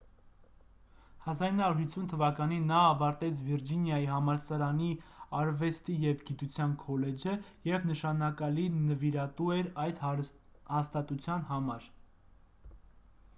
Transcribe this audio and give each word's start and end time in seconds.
1950 1.25 2.07
թվականին 2.13 2.63
նա 2.71 2.77
ավարտեց 2.93 3.41
վիրջինիայի 3.49 4.07
համալսարանի 4.13 4.87
արվեստի 5.41 5.97
և 6.07 6.25
գիտության 6.31 6.73
քոլեջը 6.87 7.35
և 7.73 7.85
նշանակալի 7.93 8.67
նվիրատու 8.81 9.51
էր 9.61 9.71
այդ 9.89 10.05
հաստատության 10.11 11.47
համար 11.55 11.89